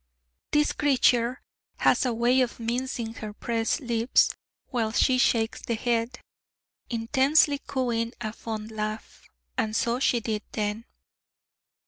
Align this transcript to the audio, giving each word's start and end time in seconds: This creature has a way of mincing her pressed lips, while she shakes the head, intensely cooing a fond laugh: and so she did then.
This 0.51 0.71
creature 0.73 1.43
has 1.77 2.07
a 2.07 2.11
way 2.15 2.41
of 2.41 2.59
mincing 2.59 3.13
her 3.13 3.33
pressed 3.33 3.81
lips, 3.81 4.31
while 4.69 4.91
she 4.91 5.19
shakes 5.19 5.61
the 5.61 5.75
head, 5.75 6.19
intensely 6.89 7.59
cooing 7.67 8.11
a 8.19 8.33
fond 8.33 8.71
laugh: 8.71 9.29
and 9.59 9.75
so 9.75 9.99
she 9.99 10.19
did 10.19 10.41
then. 10.53 10.85